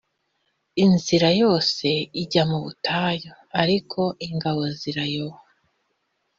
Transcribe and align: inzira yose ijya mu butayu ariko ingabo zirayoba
inzira 0.83 1.29
yose 1.41 1.87
ijya 2.21 2.43
mu 2.49 2.57
butayu 2.63 3.31
ariko 3.61 4.01
ingabo 4.27 4.61
zirayoba 4.79 5.39